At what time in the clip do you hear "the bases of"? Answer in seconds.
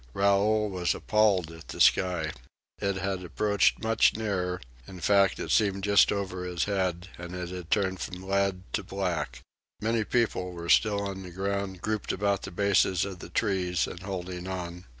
12.41-13.19